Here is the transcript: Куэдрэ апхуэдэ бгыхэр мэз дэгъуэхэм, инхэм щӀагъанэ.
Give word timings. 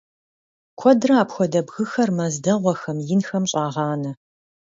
Куэдрэ 0.79 1.13
апхуэдэ 1.21 1.61
бгыхэр 1.67 2.09
мэз 2.17 2.35
дэгъуэхэм, 2.43 2.97
инхэм 3.13 3.43
щӀагъанэ. 3.51 4.11